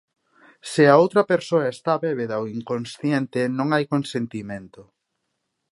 [0.71, 4.81] "Se a outra persoa está bébeda ou inconsciente non hai consentimento".